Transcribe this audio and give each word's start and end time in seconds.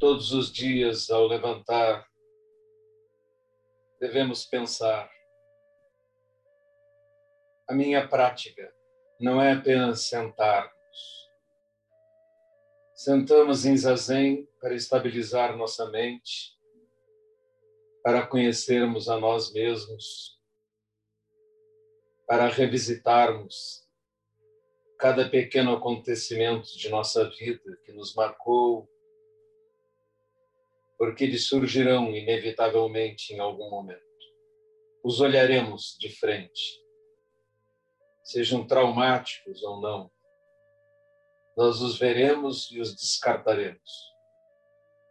Todos 0.00 0.32
os 0.32 0.50
dias, 0.50 1.10
ao 1.10 1.26
levantar, 1.26 2.08
devemos 4.00 4.46
pensar: 4.46 5.12
a 7.68 7.74
minha 7.74 8.08
prática 8.08 8.74
não 9.20 9.42
é 9.42 9.52
apenas 9.52 10.08
sentarmos. 10.08 10.72
Sentamos 12.94 13.66
em 13.66 13.76
zazen 13.76 14.48
para 14.58 14.74
estabilizar 14.74 15.54
nossa 15.54 15.90
mente, 15.90 16.58
para 18.02 18.26
conhecermos 18.26 19.06
a 19.06 19.20
nós 19.20 19.52
mesmos, 19.52 20.40
para 22.26 22.46
revisitarmos 22.48 23.86
cada 24.98 25.28
pequeno 25.28 25.74
acontecimento 25.74 26.74
de 26.78 26.88
nossa 26.88 27.28
vida 27.28 27.76
que 27.84 27.92
nos 27.92 28.14
marcou, 28.14 28.88
porque 31.00 31.24
eles 31.24 31.48
surgirão 31.48 32.14
inevitavelmente 32.14 33.32
em 33.32 33.40
algum 33.40 33.70
momento. 33.70 34.04
Os 35.02 35.18
olharemos 35.18 35.96
de 35.98 36.10
frente, 36.10 36.78
sejam 38.22 38.66
traumáticos 38.66 39.62
ou 39.62 39.80
não. 39.80 40.10
Nós 41.56 41.80
os 41.80 41.98
veremos 41.98 42.70
e 42.70 42.82
os 42.82 42.94
descartaremos. 42.94 43.90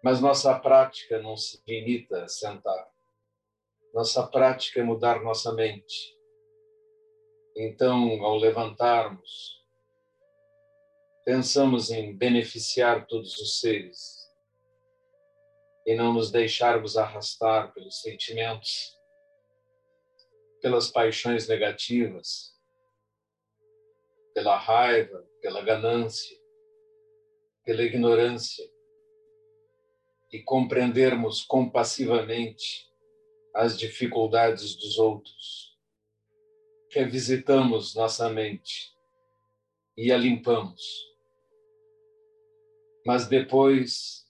Mas 0.03 0.21
nossa 0.21 0.59
prática 0.59 1.19
não 1.23 1.35
se 1.35 1.59
limita 1.67 2.23
a 2.23 2.27
sentar. 2.27 2.87
Nossa 3.91 4.27
prática 4.27 4.81
é 4.81 4.83
mudar 4.83 5.23
nossa 5.23 5.51
mente. 5.55 6.15
Então, 7.57 8.23
ao 8.23 8.37
levantarmos, 8.37 9.65
pensamos 11.25 11.89
em 11.89 12.15
beneficiar 12.15 13.07
todos 13.07 13.39
os 13.39 13.59
seres 13.59 14.28
e 15.89 15.95
não 15.95 16.13
nos 16.13 16.29
deixarmos 16.29 16.95
arrastar 16.95 17.73
pelos 17.73 18.01
sentimentos, 18.01 18.95
pelas 20.61 20.91
paixões 20.91 21.47
negativas, 21.47 22.55
pela 24.31 24.55
raiva, 24.55 25.27
pela 25.41 25.63
ganância, 25.63 26.37
pela 27.65 27.81
ignorância 27.81 28.63
e 30.31 30.43
compreendermos 30.43 31.43
compassivamente 31.43 32.87
as 33.55 33.75
dificuldades 33.75 34.75
dos 34.75 34.99
outros. 34.99 35.75
Revisitamos 36.91 37.95
nossa 37.95 38.29
mente 38.29 38.95
e 39.97 40.11
a 40.11 40.17
limpamos. 40.17 40.83
Mas 43.03 43.27
depois 43.27 44.28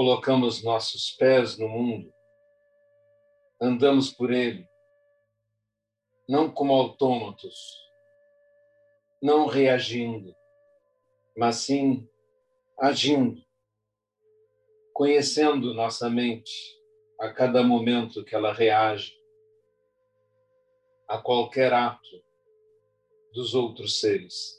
colocamos 0.00 0.64
nossos 0.64 1.10
pés 1.10 1.58
no 1.58 1.68
mundo, 1.68 2.10
andamos 3.60 4.10
por 4.10 4.32
ele, 4.32 4.66
não 6.26 6.50
como 6.50 6.72
autômatos, 6.72 7.54
não 9.22 9.44
reagindo, 9.44 10.34
mas 11.36 11.56
sim 11.56 12.08
agindo 12.78 13.44
conhecendo 14.94 15.74
nossa 15.74 16.08
mente 16.08 16.50
a 17.20 17.30
cada 17.30 17.62
momento 17.62 18.24
que 18.24 18.34
ela 18.34 18.54
reage 18.54 19.12
a 21.08 21.20
qualquer 21.20 21.74
ato 21.74 22.24
dos 23.34 23.54
outros 23.54 24.00
seres. 24.00 24.58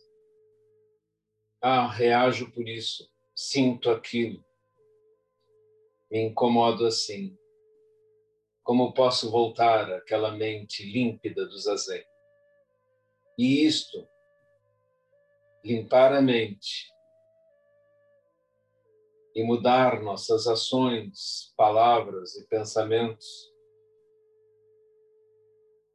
Ah, 1.59 1.87
reajo 1.87 2.51
por 2.51 2.69
isso, 2.69 3.09
sinto 3.35 3.89
aquilo, 3.89 4.45
me 6.11 6.21
incomodo 6.21 6.85
assim. 6.85 7.37
Como 8.63 8.93
posso 8.93 9.31
voltar 9.31 9.91
àquela 9.91 10.31
mente 10.31 10.83
límpida 10.83 11.45
do 11.45 11.57
zazen? 11.57 12.03
E 13.37 13.65
isto, 13.65 14.07
limpar 15.63 16.13
a 16.13 16.21
mente, 16.21 16.91
e 19.33 19.43
mudar 19.43 20.01
nossas 20.01 20.45
ações, 20.45 21.53
palavras 21.55 22.35
e 22.35 22.45
pensamentos 22.47 23.51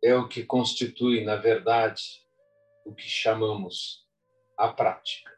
é 0.03 0.15
o 0.15 0.29
que 0.29 0.45
constitui, 0.45 1.25
na 1.25 1.37
verdade, 1.37 2.03
o 2.85 2.95
que 2.95 3.09
chamamos 3.09 4.07
a 4.57 4.69
prática. 4.69 5.36